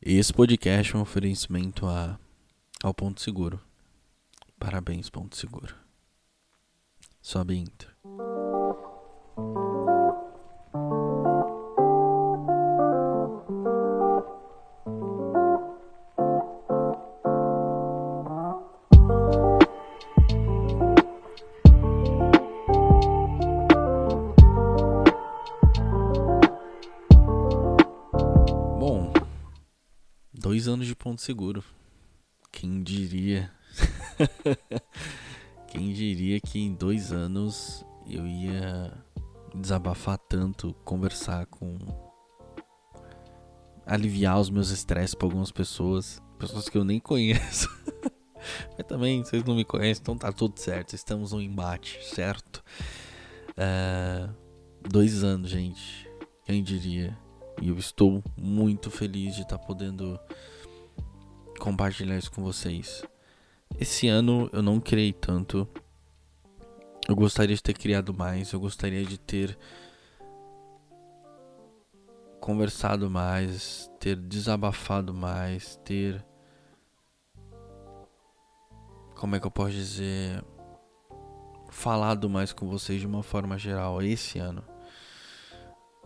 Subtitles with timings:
[0.00, 2.18] Esse podcast é um oferecimento a,
[2.82, 3.60] ao Ponto Seguro.
[4.58, 5.74] Parabéns, Ponto Seguro.
[7.20, 7.90] Sobe intro.
[31.18, 31.64] Seguro.
[32.52, 33.50] Quem diria?
[35.66, 38.96] Quem diria que em dois anos eu ia
[39.52, 41.76] desabafar tanto, conversar com.
[43.84, 47.68] aliviar os meus estresses para algumas pessoas, pessoas que eu nem conheço.
[48.78, 50.94] Mas também, vocês não me conhecem, então tá tudo certo.
[50.94, 52.62] Estamos no embate, certo?
[53.56, 54.28] É,
[54.88, 56.08] dois anos, gente.
[56.44, 57.18] Quem diria?
[57.60, 60.16] E eu estou muito feliz de estar podendo
[61.58, 63.02] compartilhar isso com vocês.
[63.78, 65.68] Esse ano eu não criei tanto.
[67.08, 68.52] Eu gostaria de ter criado mais.
[68.52, 69.58] Eu gostaria de ter
[72.40, 76.24] conversado mais, ter desabafado mais, ter.
[79.14, 80.42] Como é que eu posso dizer?
[81.70, 84.64] Falado mais com vocês de uma forma geral esse ano.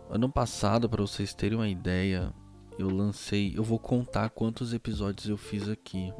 [0.09, 2.33] Ano passado, para vocês terem uma ideia,
[2.77, 3.53] eu lancei.
[3.55, 6.13] Eu vou contar quantos episódios eu fiz aqui.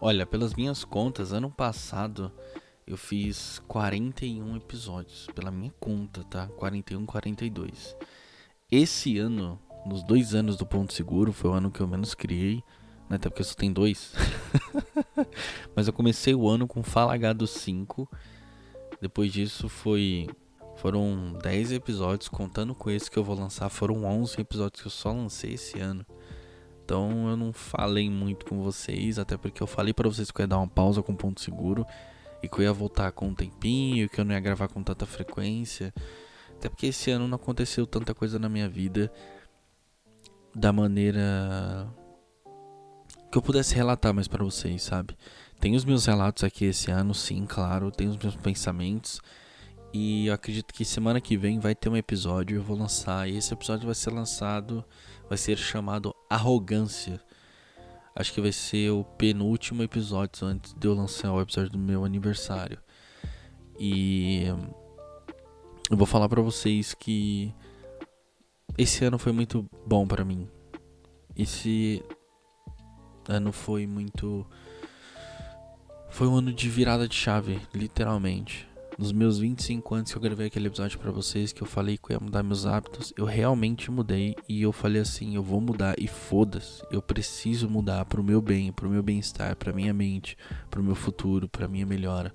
[0.00, 2.32] Olha, pelas minhas contas, ano passado
[2.86, 5.26] eu fiz 41 episódios.
[5.34, 6.46] Pela minha conta, tá?
[6.46, 7.96] 41, 42.
[8.70, 12.62] Esse ano, nos dois anos do Ponto Seguro, foi o ano que eu menos criei.
[13.08, 13.16] Né?
[13.16, 14.14] Até porque só tem dois.
[15.74, 18.08] Mas eu comecei o ano com Fala H 5.
[19.00, 20.28] Depois disso foi
[20.80, 24.92] foram 10 episódios, contando com esse que eu vou lançar, foram 11 episódios que eu
[24.92, 26.06] só lancei esse ano.
[26.84, 30.44] Então eu não falei muito com vocês, até porque eu falei para vocês que eu
[30.44, 31.84] ia dar uma pausa com ponto seguro
[32.42, 35.04] e que eu ia voltar com um tempinho, que eu não ia gravar com tanta
[35.04, 35.92] frequência.
[36.56, 39.12] Até porque esse ano não aconteceu tanta coisa na minha vida
[40.54, 41.88] da maneira
[43.30, 45.16] que eu pudesse relatar mais para vocês, sabe?
[45.60, 49.20] Tem os meus relatos aqui esse ano, sim, claro, tem os meus pensamentos.
[50.00, 53.28] E eu acredito que semana que vem vai ter um episódio, eu vou lançar.
[53.28, 54.84] E esse episódio vai ser lançado,
[55.28, 57.20] vai ser chamado Arrogância.
[58.14, 62.04] Acho que vai ser o penúltimo episódio antes de eu lançar o episódio do meu
[62.04, 62.78] aniversário.
[63.76, 64.44] E
[65.90, 67.52] eu vou falar para vocês que
[68.78, 70.48] esse ano foi muito bom para mim.
[71.34, 72.04] Esse
[73.28, 74.46] ano foi muito
[76.08, 78.67] foi um ano de virada de chave, literalmente
[78.98, 82.10] nos meus 25 anos que eu gravei aquele episódio para vocês, que eu falei que
[82.10, 85.94] eu ia mudar meus hábitos, eu realmente mudei e eu falei assim, eu vou mudar
[85.96, 90.36] e foda-se, eu preciso mudar pro meu bem, pro meu bem-estar, pra minha mente,
[90.68, 92.34] pro meu futuro, pra minha melhora.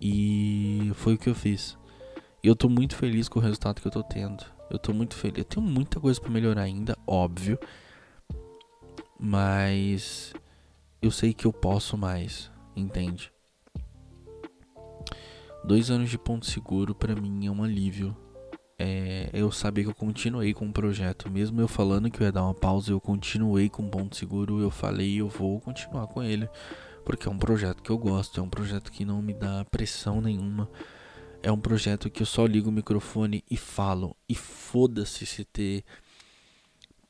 [0.00, 1.78] E foi o que eu fiz.
[2.42, 4.44] E eu tô muito feliz com o resultado que eu tô tendo.
[4.68, 5.38] Eu tô muito feliz.
[5.38, 7.58] Eu tenho muita coisa para melhorar ainda, óbvio.
[9.18, 10.34] Mas
[11.00, 13.32] eu sei que eu posso mais, entende?
[15.66, 18.16] Dois anos de ponto seguro para mim é um alívio.
[18.78, 22.30] É, eu sabia que eu continuei com o projeto, mesmo eu falando que eu ia
[22.30, 24.60] dar uma pausa, eu continuei com o ponto seguro.
[24.60, 26.48] Eu falei, eu vou continuar com ele,
[27.04, 30.20] porque é um projeto que eu gosto, é um projeto que não me dá pressão
[30.20, 30.70] nenhuma.
[31.42, 35.82] É um projeto que eu só ligo o microfone e falo, e foda-se se ter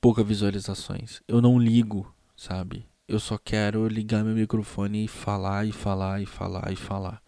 [0.00, 1.20] pouca visualizações.
[1.28, 2.86] Eu não ligo, sabe?
[3.06, 7.25] Eu só quero ligar meu microfone e falar e falar e falar e falar.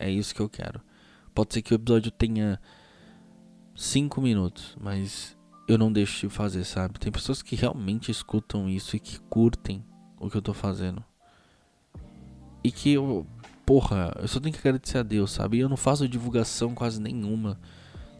[0.00, 0.80] É isso que eu quero.
[1.34, 2.58] Pode ser que o episódio tenha
[3.76, 5.36] 5 minutos, mas
[5.68, 6.98] eu não deixo de fazer, sabe?
[6.98, 9.84] Tem pessoas que realmente escutam isso e que curtem
[10.18, 11.04] o que eu tô fazendo.
[12.64, 13.26] E que eu,
[13.66, 15.58] porra, eu só tenho que agradecer a Deus, sabe?
[15.58, 17.60] Eu não faço divulgação quase nenhuma,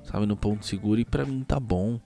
[0.05, 0.27] sabe?
[0.27, 1.01] No ponto seguro.
[1.01, 1.99] E pra mim tá bom.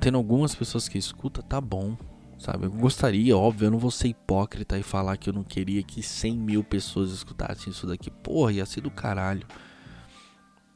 [0.00, 1.96] Tendo algumas pessoas que escutam, tá bom
[2.38, 2.66] sabe?
[2.66, 6.02] Eu gostaria, óbvio, eu não vou ser hipócrita e falar que eu não queria que
[6.02, 8.10] 100 mil pessoas escutassem isso daqui.
[8.10, 9.46] Porra, ia ser do caralho.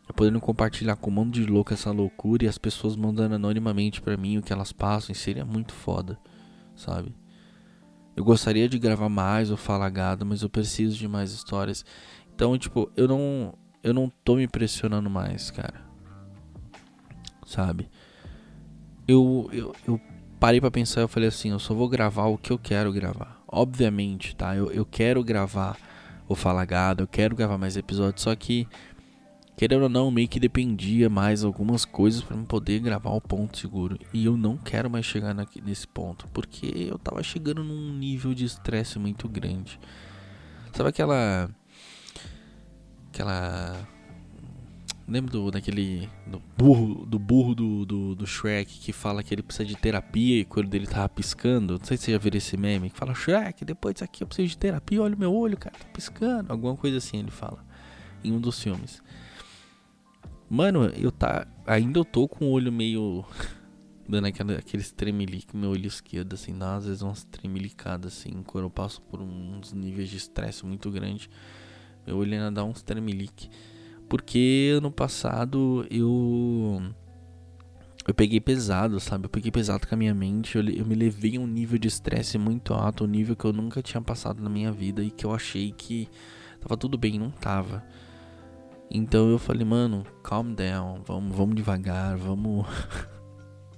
[0.08, 4.00] Eu podendo compartilhar com um monte de louco essa loucura e as pessoas mandando anonimamente
[4.00, 6.18] para mim o que elas passam, seria muito foda,
[6.74, 7.14] sabe?
[8.16, 11.84] Eu gostaria de gravar mais ou falar gado, mas eu preciso de mais histórias.
[12.34, 15.80] Então, tipo, eu não eu não tô me pressionando mais, cara.
[17.46, 17.88] Sabe?
[19.06, 20.00] Eu, eu, eu
[20.40, 23.40] parei para pensar, eu falei assim, eu só vou gravar o que eu quero gravar.
[23.46, 24.56] Obviamente, tá?
[24.56, 25.76] Eu, eu quero gravar
[26.26, 28.66] o Falagado, eu quero gravar mais episódios, só que
[29.56, 33.98] querendo ou não, meio que dependia mais algumas coisas para poder gravar o ponto seguro.
[34.10, 38.46] E eu não quero mais chegar nesse ponto, porque eu tava chegando num nível de
[38.46, 39.78] estresse muito grande.
[40.72, 41.50] Sabe aquela
[43.12, 43.86] aquela
[45.10, 46.08] Lembra do, daquele.
[46.24, 50.40] Do burro, do burro do, do, do, Shrek que fala que ele precisa de terapia
[50.40, 51.76] e o olho dele tava piscando?
[51.78, 52.90] Não sei se você já viu esse meme.
[52.90, 55.76] Que fala, Shrek, depois disso aqui eu preciso de terapia, olha o meu olho, cara,
[55.76, 56.52] tá piscando.
[56.52, 57.64] Alguma coisa assim ele fala.
[58.22, 59.02] Em um dos filmes.
[60.48, 61.44] Mano, eu tá.
[61.66, 63.24] Ainda eu tô com o olho meio.
[64.08, 68.64] dando aquele, aquele tremelique, meu olho esquerdo, assim, dá às vezes umas tremelicadas, assim, quando
[68.64, 71.28] eu passo por uns níveis de estresse muito grande.
[72.06, 73.50] Meu olho ainda dá uns tremelique.
[74.10, 76.82] Porque ano passado eu.
[78.08, 79.26] Eu peguei pesado, sabe?
[79.26, 80.56] Eu peguei pesado com a minha mente.
[80.56, 83.52] Eu, eu me levei a um nível de estresse muito alto, um nível que eu
[83.52, 86.08] nunca tinha passado na minha vida e que eu achei que
[86.60, 87.84] tava tudo bem, não tava.
[88.90, 92.66] Então eu falei, mano, calm down, vamos, vamos devagar, vamos.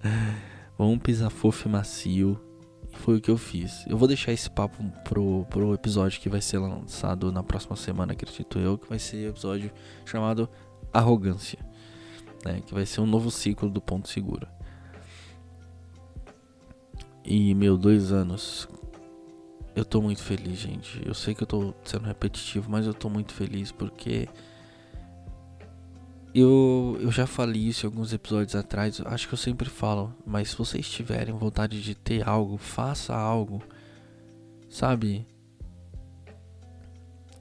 [0.79, 2.40] vamos pisar fofo e macio
[3.02, 3.84] foi o que eu fiz.
[3.88, 8.12] Eu vou deixar esse papo pro, pro episódio que vai ser lançado na próxima semana,
[8.12, 9.72] acredito eu, que vai ser episódio
[10.04, 10.49] chamado
[10.93, 11.58] Arrogância,
[12.44, 12.62] né?
[12.64, 14.46] Que vai ser um novo ciclo do Ponto Seguro.
[17.25, 18.69] E, meu, dois anos.
[19.75, 21.00] Eu tô muito feliz, gente.
[21.05, 24.28] Eu sei que eu tô sendo repetitivo, mas eu tô muito feliz porque
[26.34, 30.50] eu, eu já falei isso em alguns episódios atrás, acho que eu sempre falo, mas
[30.50, 33.62] se vocês tiverem vontade de ter algo, faça algo,
[34.70, 35.26] sabe?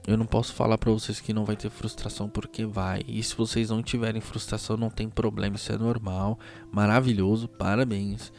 [0.06, 3.02] Eu não posso falar para vocês que não vai ter frustração porque vai.
[3.06, 6.38] E se vocês não tiverem frustração, não tem problema, isso é normal,
[6.72, 8.32] maravilhoso, parabéns.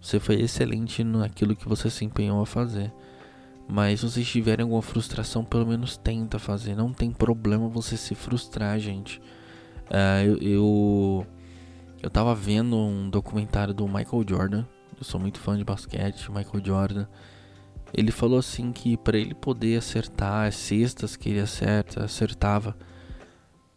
[0.00, 2.92] Você foi excelente naquilo que você se empenhou a fazer.
[3.68, 6.76] Mas se vocês tiverem alguma frustração, pelo menos tenta fazer.
[6.76, 9.20] Não tem problema você se frustrar, gente.
[9.92, 11.26] Uh, eu, eu,
[12.02, 14.64] eu tava vendo um documentário do Michael Jordan.
[14.96, 17.06] Eu sou muito fã de basquete, Michael Jordan.
[17.92, 22.74] Ele falou assim que para ele poder acertar as cestas que ele acerta, acertava,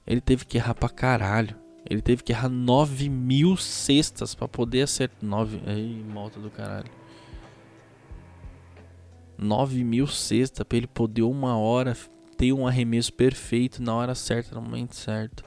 [0.07, 1.53] ele teve que errar pra caralho.
[1.87, 5.17] Ele teve que errar 9 mil cestas para poder acertar.
[5.21, 5.61] 9.
[5.67, 6.89] Aí, malta do caralho.
[9.37, 11.95] 9 mil cestas pra ele poder uma hora
[12.37, 15.43] ter um arremesso perfeito na hora certa, no momento certo.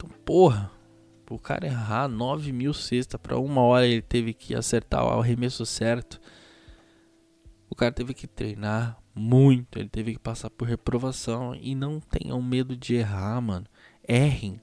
[0.00, 0.72] Então, porra,
[1.28, 5.66] o cara errar 9 mil cestas para uma hora ele teve que acertar o arremesso
[5.66, 6.18] certo.
[7.68, 11.54] O cara teve que treinar muito, ele teve que passar por reprovação.
[11.54, 13.66] E não tenham medo de errar, mano.
[14.08, 14.58] Errem.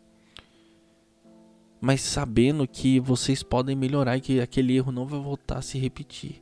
[1.80, 5.78] Mas sabendo que vocês podem melhorar e que aquele erro não vai voltar a se
[5.78, 6.42] repetir.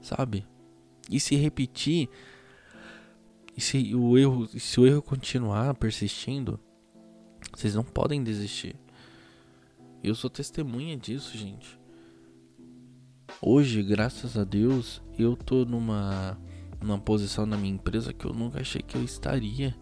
[0.00, 0.44] Sabe?
[1.08, 2.08] E se repetir.
[3.56, 6.58] E se o erro, se o erro continuar persistindo,
[7.60, 8.76] vocês não podem desistir.
[10.02, 11.78] Eu sou testemunha disso, gente.
[13.40, 16.38] Hoje, graças a Deus, eu tô numa,
[16.80, 19.74] numa posição na minha empresa que eu nunca achei que eu estaria.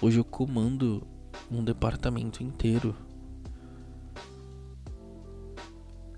[0.00, 1.06] Hoje eu comando
[1.50, 2.94] um departamento inteiro.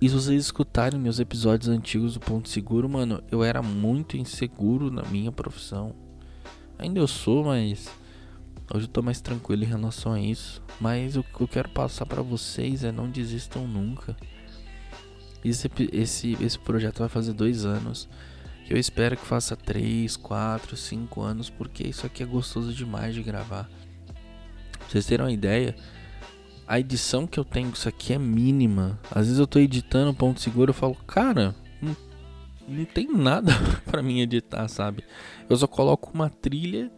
[0.00, 4.90] E se vocês escutarem meus episódios antigos do Ponto Seguro, mano, eu era muito inseguro
[4.90, 5.94] na minha profissão.
[6.78, 7.90] Ainda eu sou, mas
[8.74, 10.60] Hoje eu tô mais tranquilo em relação a isso.
[10.80, 14.16] Mas o que eu quero passar para vocês é não desistam nunca.
[15.44, 18.08] Esse, esse, esse projeto vai fazer dois anos.
[18.68, 23.22] Eu espero que faça três, quatro, cinco anos, porque isso aqui é gostoso demais de
[23.22, 23.70] gravar.
[24.72, 25.76] Pra vocês terem uma ideia,
[26.66, 28.98] a edição que eu tenho isso aqui é mínima.
[29.08, 31.96] Às vezes eu tô editando ponto seguro eu falo, cara, não,
[32.66, 33.52] não tem nada
[33.86, 35.04] para mim editar, sabe?
[35.48, 36.90] Eu só coloco uma trilha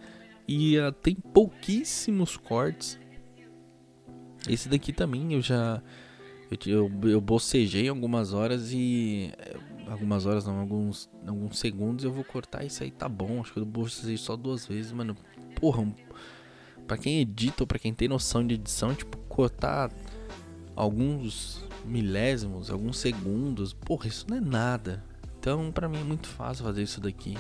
[0.49, 2.99] e uh, tem pouquíssimos cortes.
[4.49, 5.83] Esse daqui também eu já.
[6.51, 9.33] Eu, eu, eu bocejei algumas horas e.
[9.39, 9.57] Eh,
[9.89, 13.41] algumas horas não, alguns, alguns segundos eu vou cortar isso aí tá bom.
[13.41, 15.17] Acho que eu bocejei só duas vezes, mano.
[15.57, 15.93] Porra, um,
[16.87, 19.91] pra quem edita ou pra quem tem noção de edição, tipo, cortar
[20.77, 25.05] alguns milésimos, alguns segundos, porra, isso não é nada.
[25.39, 27.37] Então, pra mim é muito fácil fazer isso daqui.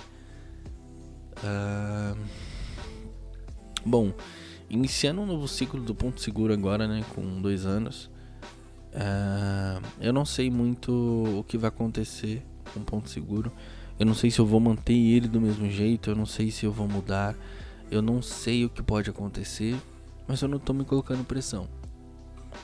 [1.39, 2.56] Uh...
[3.87, 4.13] Bom,
[4.69, 7.05] iniciando um novo ciclo do Ponto Seguro agora, né?
[7.15, 8.11] Com dois anos.
[8.93, 13.53] Uh, eu não sei muito o que vai acontecer com o Ponto Seguro.
[13.97, 16.11] Eu não sei se eu vou manter ele do mesmo jeito.
[16.11, 17.37] Eu não sei se eu vou mudar.
[17.89, 19.77] Eu não sei o que pode acontecer.
[20.27, 21.69] Mas eu não tô me colocando pressão.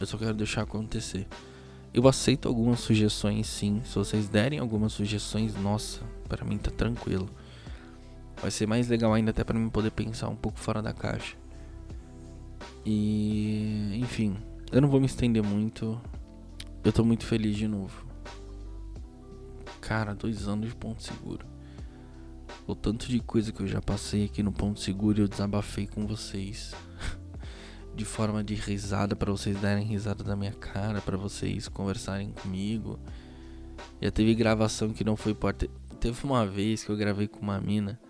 [0.00, 1.29] Eu só quero deixar acontecer.
[1.95, 3.81] Eu aceito algumas sugestões sim.
[3.85, 7.29] Se vocês derem algumas sugestões, nossa, para mim tá tranquilo.
[8.43, 11.37] Vai ser mais legal ainda até para mim poder pensar um pouco fora da caixa.
[12.85, 14.37] E, enfim,
[14.73, 16.01] eu não vou me estender muito.
[16.83, 18.05] Eu tô muito feliz de novo.
[19.81, 21.47] Cara, dois anos de ponto seguro.
[22.67, 26.05] O tanto de coisa que eu já passei aqui no ponto seguro eu desabafei com
[26.05, 26.75] vocês.
[27.95, 32.99] de forma de risada para vocês darem risada da minha cara, para vocês conversarem comigo.
[34.01, 35.69] Já teve gravação que não foi porta.
[36.01, 38.01] Teve uma vez que eu gravei com uma mina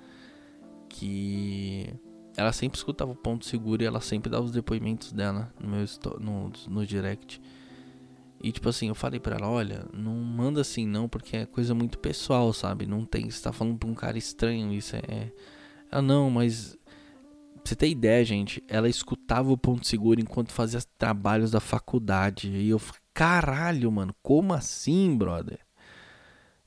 [0.92, 1.88] que
[2.36, 5.84] ela sempre escutava o ponto seguro e ela sempre dava os depoimentos dela no meu
[6.20, 7.40] no, no direct.
[8.42, 11.74] E tipo assim, eu falei pra ela, olha, não manda assim não, porque é coisa
[11.74, 12.86] muito pessoal, sabe?
[12.86, 15.32] Não tem, você tá falando pra um cara estranho, isso é.
[15.90, 16.76] Ela, não, mas.
[17.54, 22.48] Pra você ter ideia, gente, ela escutava o ponto seguro enquanto fazia trabalhos da faculdade.
[22.48, 25.60] E eu falei, caralho, mano, como assim, brother?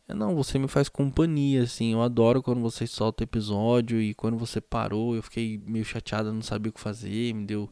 [0.07, 1.93] Eu, não, você me faz companhia, assim.
[1.93, 6.31] Eu adoro quando você solta o episódio e quando você parou, eu fiquei meio chateada,
[6.31, 7.69] não sabia o que fazer, me deu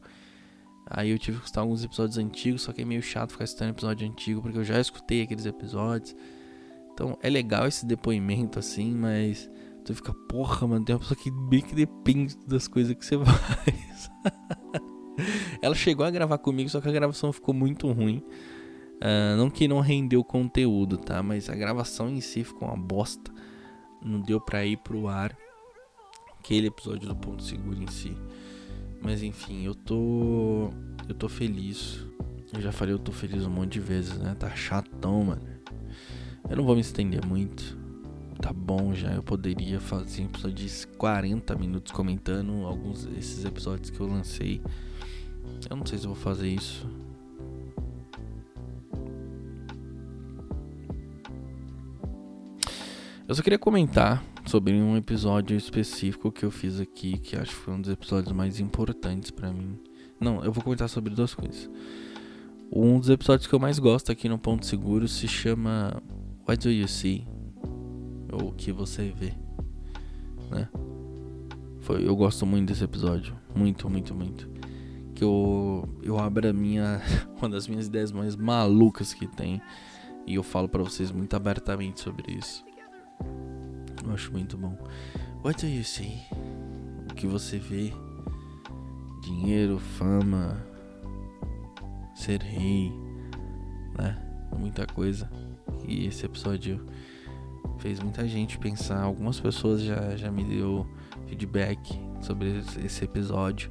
[0.86, 3.70] Aí eu tive que escutar alguns episódios antigos, só que é meio chato ficar escutando
[3.70, 6.14] episódio antigo, porque eu já escutei aqueles episódios.
[6.92, 9.50] Então é legal esse depoimento assim, mas
[9.84, 13.16] tu fica, porra, mano, tem uma pessoa que bem que depende das coisas que você
[13.24, 14.10] faz.
[15.62, 18.22] Ela chegou a gravar comigo, só que a gravação ficou muito ruim.
[18.96, 21.22] Uh, não que não rendeu conteúdo, tá?
[21.22, 23.32] Mas a gravação em si ficou uma bosta.
[24.02, 25.36] Não deu pra ir pro ar
[26.38, 28.16] aquele episódio do Ponto Seguro em si.
[29.02, 30.70] Mas enfim, eu tô.
[31.08, 32.04] Eu tô feliz.
[32.52, 34.34] Eu já falei, eu tô feliz um monte de vezes, né?
[34.38, 35.42] Tá chatão, mano.
[36.48, 37.76] Eu não vou me estender muito.
[38.40, 39.12] Tá bom já.
[39.12, 44.62] Eu poderia fazer um episódio de 40 minutos comentando alguns desses episódios que eu lancei.
[45.68, 46.86] Eu não sei se eu vou fazer isso.
[53.26, 57.56] Eu só queria comentar sobre um episódio específico que eu fiz aqui, que acho que
[57.56, 59.80] foi um dos episódios mais importantes para mim.
[60.20, 61.70] Não, eu vou comentar sobre duas coisas.
[62.70, 66.02] Um dos episódios que eu mais gosto aqui no Ponto Seguro se chama
[66.46, 67.26] What Do You See?
[68.30, 69.32] Ou O que você vê,
[70.50, 70.68] né?
[71.80, 74.50] Foi, eu gosto muito desse episódio, muito, muito, muito.
[75.14, 77.00] Que eu eu abro a minha
[77.40, 79.62] uma das minhas ideias mais malucas que tem
[80.26, 82.62] e eu falo para vocês muito abertamente sobre isso.
[84.04, 84.76] Eu acho muito bom.
[85.44, 86.20] What do you see?
[87.10, 87.92] O que você vê?
[89.22, 90.64] Dinheiro, fama,
[92.14, 92.92] ser rei,
[93.98, 94.16] né?
[94.58, 95.30] Muita coisa.
[95.86, 96.84] E esse episódio
[97.78, 99.02] fez muita gente pensar.
[99.02, 100.86] Algumas pessoas já, já me deu
[101.26, 103.70] feedback sobre esse episódio.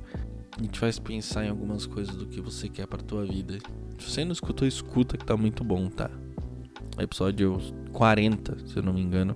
[0.62, 3.57] E te faz pensar em algumas coisas do que você quer pra tua vida.
[4.00, 6.09] Se você não escutou, escuta que tá muito bom, tá?
[7.00, 7.57] Episódio
[7.91, 9.35] 40, se eu não me engano.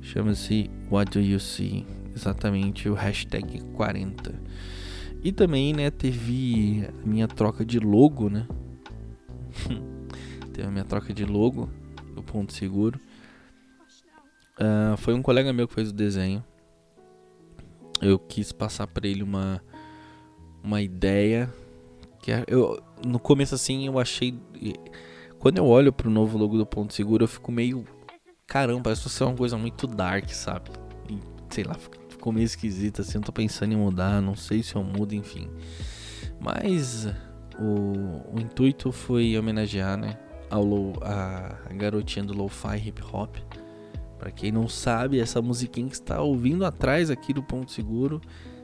[0.00, 1.86] Chama-se What Do You See?
[2.14, 4.34] Exatamente o hashtag 40.
[5.22, 8.46] E também, né, teve a minha troca de logo, né?
[10.52, 11.68] teve a minha troca de logo
[12.14, 12.98] do Ponto Seguro.
[14.58, 16.42] Uh, foi um colega meu que fez o desenho.
[18.00, 19.62] Eu quis passar para ele uma
[20.62, 21.52] uma ideia
[22.20, 24.36] que é, eu no começo assim eu achei
[25.46, 27.84] quando eu olho pro novo logo do Ponto Seguro eu fico meio
[28.48, 30.70] caramba, parece ser uma coisa muito dark, sabe?
[31.08, 31.76] E, sei lá,
[32.08, 35.48] ficou meio esquisito assim, eu tô pensando em mudar, não sei se eu mudo, enfim.
[36.40, 37.06] Mas
[37.60, 40.18] o, o intuito foi homenagear, né,
[40.50, 43.36] ao low, a, a garotinha do lo-fi hip hop.
[44.18, 48.20] Para quem não sabe, essa musiquinha que está ouvindo atrás aqui do ponto seguro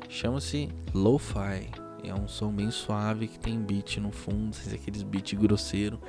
[0.08, 1.70] chama-se lo-fi.
[2.02, 6.00] É um som bem suave que tem beat no fundo, sem aqueles beat grosseiro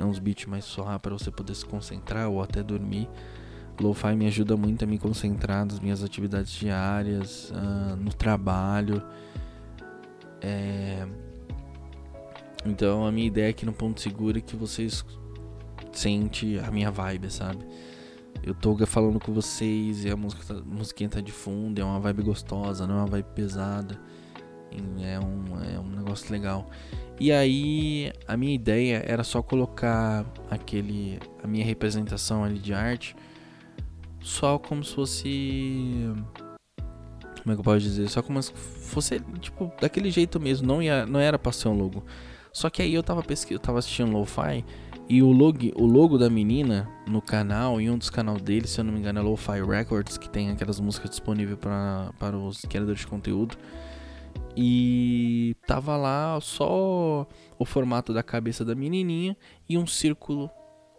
[0.00, 3.08] é uns beats mais suaves para você poder se concentrar ou até dormir.
[3.80, 9.02] Lo-fi me ajuda muito a me concentrar nas minhas atividades diárias, uh, no trabalho.
[10.40, 11.06] É...
[12.64, 15.04] Então a minha ideia aqui no Ponto Seguro é que vocês
[15.92, 17.64] sente a minha vibe, sabe?
[18.42, 21.84] Eu tô falando com vocês e a música tá, a musiquinha tá de fundo, é
[21.84, 24.00] uma vibe gostosa, não é uma vibe pesada.
[24.72, 26.68] É um, é um negócio legal.
[27.18, 33.14] E aí a minha ideia era só colocar aquele a minha representação ali de arte
[34.22, 36.12] só como se fosse
[37.42, 38.08] como é que eu posso dizer?
[38.08, 41.76] Só como se fosse tipo daquele jeito mesmo, não ia não era para ser um
[41.76, 42.04] logo.
[42.52, 44.64] Só que aí eu tava pesquisando, eu tava assistindo Lo-Fi
[45.08, 48.80] e o logo, o logo da menina no canal, em um dos canais dele, se
[48.80, 52.60] eu não me engano, é Lo-Fi Records, que tem aquelas músicas disponíveis para para os
[52.62, 53.56] criadores de conteúdo.
[54.56, 57.26] E tava lá só
[57.58, 59.36] o formato da cabeça da menininha
[59.68, 60.50] e um círculo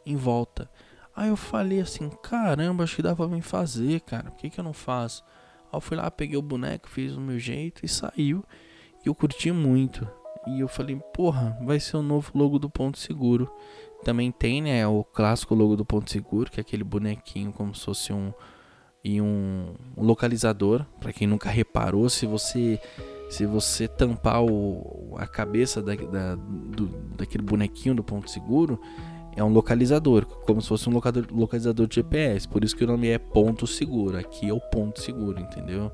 [0.06, 0.70] em volta.
[1.16, 4.32] Aí eu falei assim: caramba, acho que dá pra mim fazer, cara.
[4.32, 5.24] Por que, que eu não faço?
[5.72, 8.44] Aí eu fui lá, peguei o boneco, fiz do meu jeito e saiu.
[9.04, 10.08] E eu curti muito.
[10.48, 13.52] E eu falei, porra, vai ser o novo logo do Ponto Seguro.
[14.04, 17.86] Também tem, né, o clássico logo do Ponto Seguro, que é aquele bonequinho como se
[17.86, 18.34] fosse um
[19.04, 22.80] e um, localizador, para quem nunca reparou, se você
[23.32, 28.78] se você tampar o, a cabeça da, da, do, daquele bonequinho do ponto seguro,
[29.38, 32.46] é um localizador, como se fosse um locador, localizador de GPS.
[32.46, 34.18] Por isso que o nome é ponto seguro.
[34.18, 35.90] Aqui é o ponto seguro, entendeu?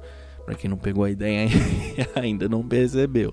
[0.46, 1.48] Para quem não pegou a ideia
[2.20, 3.32] ainda não percebeu.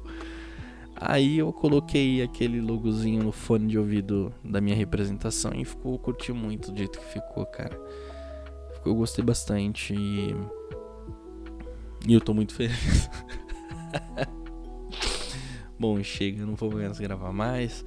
[0.94, 6.30] Aí eu coloquei aquele logozinho no fone de ouvido da minha representação e ficou curti
[6.30, 7.80] muito do jeito que ficou, cara.
[8.84, 10.37] Eu gostei bastante e,
[12.06, 13.08] e eu tô muito feliz.
[15.79, 17.85] Bom, chega, não vou mais gravar mais.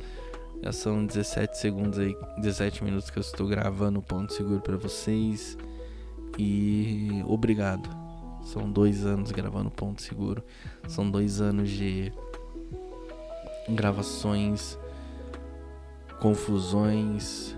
[0.64, 4.76] Já são 17 segundos aí, 17 minutos que eu estou gravando o ponto seguro para
[4.76, 5.58] vocês.
[6.38, 7.90] E obrigado.
[8.44, 10.44] São dois anos gravando ponto seguro.
[10.88, 12.12] São dois anos de
[13.70, 14.78] gravações,
[16.20, 17.56] confusões,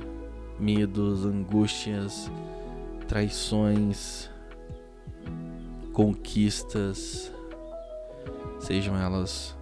[0.60, 2.30] medos, angústias,
[3.08, 4.30] traições,
[5.94, 7.32] conquistas,
[8.60, 9.58] sejam elas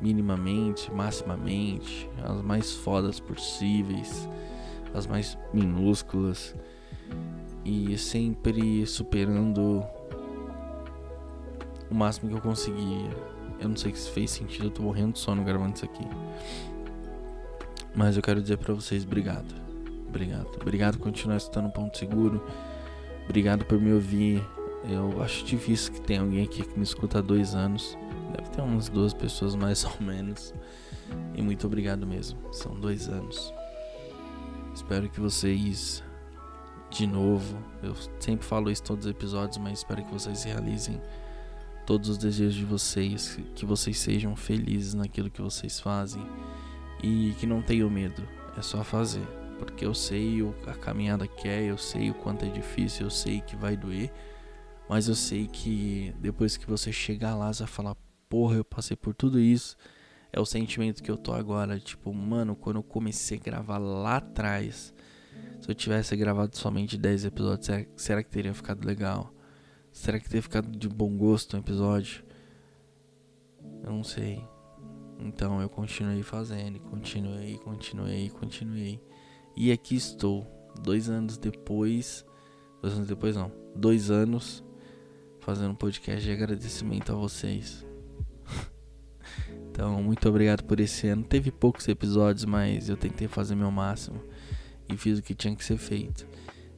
[0.00, 4.28] minimamente, maximamente, as mais fodas possíveis,
[4.92, 6.54] as mais minúsculas
[7.64, 9.84] e sempre superando
[11.90, 13.10] o máximo que eu conseguia.
[13.60, 16.06] Eu não sei se fez sentido, eu tô morrendo de sono gravando isso aqui.
[17.94, 19.54] Mas eu quero dizer para vocês obrigado.
[20.08, 20.48] Obrigado.
[20.60, 22.44] Obrigado por continuar estando no ponto seguro.
[23.24, 24.44] Obrigado por me ouvir.
[24.88, 27.96] Eu acho difícil que tenha alguém aqui que me escuta há dois anos.
[28.36, 30.52] Deve ter umas duas pessoas mais ou menos.
[31.34, 32.38] E muito obrigado mesmo.
[32.52, 33.52] São dois anos.
[34.74, 36.02] Espero que vocês,
[36.90, 41.00] de novo, eu sempre falo isso em todos os episódios, mas espero que vocês realizem
[41.86, 46.26] todos os desejos de vocês, que vocês sejam felizes naquilo que vocês fazem
[47.02, 48.26] e que não tenham medo.
[48.56, 49.26] É só fazer,
[49.58, 53.40] porque eu sei a caminhada que é, eu sei o quanto é difícil, eu sei
[53.40, 54.12] que vai doer,
[54.88, 57.96] mas eu sei que depois que você chegar lá, você vai falar:
[58.28, 59.76] porra, eu passei por tudo isso.
[60.32, 61.78] É o sentimento que eu tô agora.
[61.78, 64.92] Tipo, mano, quando eu comecei a gravar lá atrás,
[65.60, 69.32] se eu tivesse gravado somente 10 episódios, será, será que teria ficado legal?
[69.92, 72.24] Será que teria ficado de bom gosto um episódio?
[73.82, 74.42] Eu não sei.
[75.18, 79.00] Então eu continuei fazendo, continuei, continuei, continuei.
[79.56, 80.46] E aqui estou,
[80.82, 82.26] dois anos depois.
[82.82, 84.62] Dois anos depois não, dois anos
[85.38, 87.86] fazendo um podcast de agradecimento a vocês.
[89.74, 91.24] Então, muito obrigado por esse ano.
[91.24, 94.22] Teve poucos episódios, mas eu tentei fazer meu máximo
[94.88, 96.24] e fiz o que tinha que ser feito.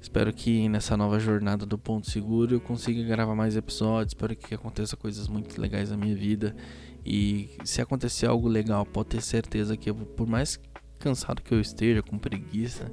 [0.00, 4.14] Espero que nessa nova jornada do Ponto Seguro eu consiga gravar mais episódios.
[4.14, 6.56] Espero que aconteça coisas muito legais na minha vida.
[7.04, 10.58] E se acontecer algo legal, pode ter certeza que eu, por mais
[10.98, 12.90] cansado que eu esteja, com preguiça,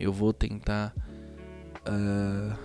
[0.00, 0.92] eu vou tentar
[1.86, 2.58] uh,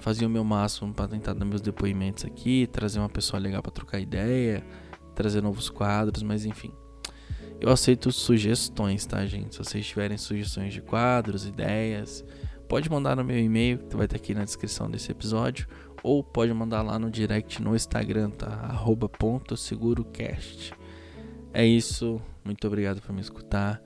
[0.00, 3.72] fazer o meu máximo para tentar dar meus depoimentos aqui, trazer uma pessoa legal para
[3.72, 4.64] trocar ideia
[5.18, 6.72] trazer novos quadros, mas enfim.
[7.60, 9.56] Eu aceito sugestões, tá, gente?
[9.56, 12.24] Se vocês tiverem sugestões de quadros, ideias,
[12.68, 15.66] pode mandar no meu e-mail, que vai estar aqui na descrição desse episódio,
[16.04, 18.80] ou pode mandar lá no direct no Instagram, tá?
[19.56, 20.72] Segurocast.
[21.52, 23.82] É isso, muito obrigado por me escutar.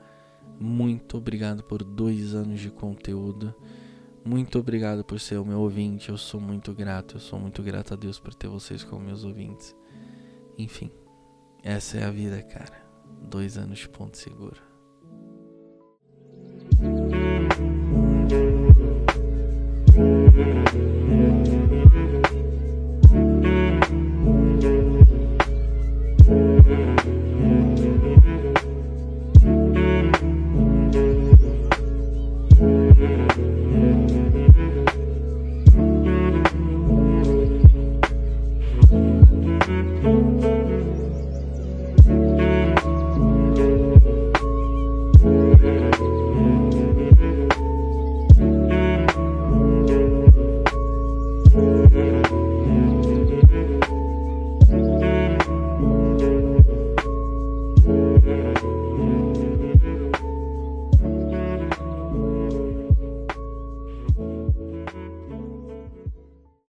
[0.61, 3.55] Muito obrigado por dois anos de conteúdo.
[4.23, 6.11] Muito obrigado por ser o meu ouvinte.
[6.11, 7.17] Eu sou muito grato.
[7.17, 9.75] Eu sou muito grato a Deus por ter vocês como meus ouvintes.
[10.59, 10.93] Enfim.
[11.63, 12.83] Essa é a vida, cara.
[13.23, 14.72] Dois anos ponto seguro.